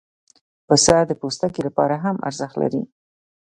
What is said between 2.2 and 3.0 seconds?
ارزښت لري.